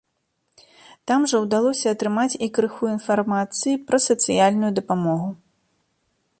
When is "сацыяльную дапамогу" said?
4.09-5.29